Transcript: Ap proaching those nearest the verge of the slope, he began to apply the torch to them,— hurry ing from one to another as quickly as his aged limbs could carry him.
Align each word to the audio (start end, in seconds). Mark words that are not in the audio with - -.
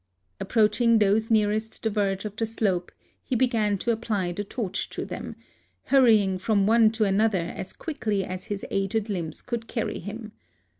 Ap 0.39 0.49
proaching 0.49 0.99
those 0.99 1.29
nearest 1.29 1.83
the 1.83 1.89
verge 1.91 2.25
of 2.25 2.35
the 2.35 2.47
slope, 2.47 2.91
he 3.23 3.35
began 3.35 3.77
to 3.77 3.91
apply 3.91 4.31
the 4.31 4.43
torch 4.43 4.89
to 4.89 5.05
them,— 5.05 5.35
hurry 5.91 6.23
ing 6.23 6.39
from 6.39 6.65
one 6.65 6.89
to 6.89 7.03
another 7.03 7.53
as 7.55 7.71
quickly 7.71 8.23
as 8.25 8.45
his 8.45 8.65
aged 8.71 9.09
limbs 9.11 9.43
could 9.43 9.67
carry 9.67 9.99
him. 9.99 10.31